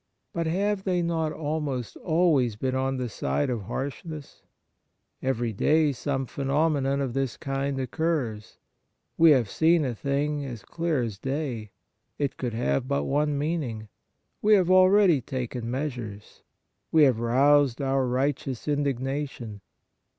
[0.33, 4.41] But have they not almost always been on the side of harsh ness?
[5.21, 8.57] Every day some phenomenon of this kind occurs.
[9.15, 11.69] We have seen a thing as clear as day.
[12.17, 13.89] It could have but one mean ing.
[14.41, 16.41] We have already taken measures.
[16.91, 19.61] We have roused our righteous indignation.